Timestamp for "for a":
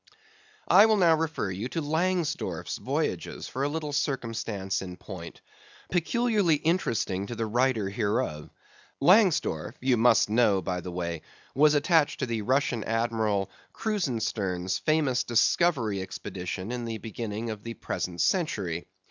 3.47-3.69